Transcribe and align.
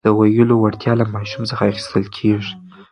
د 0.05 0.07
ویلو 0.17 0.55
وړتیا 0.59 0.93
له 1.01 1.05
ماشوم 1.15 1.43
څخه 1.49 1.63
اخیستل 1.71 2.05
کېږي. 2.17 2.53